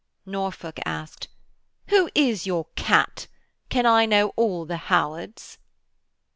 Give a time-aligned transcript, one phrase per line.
[0.25, 1.27] Norfolk asked:
[1.89, 3.27] 'Who is your Kat?
[3.69, 5.59] Can I know all the Howards?'